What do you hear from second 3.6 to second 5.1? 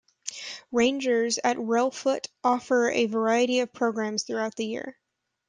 programs throughout the year.